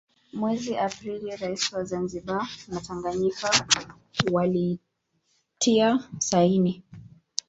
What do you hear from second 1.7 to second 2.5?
wa Zanzibar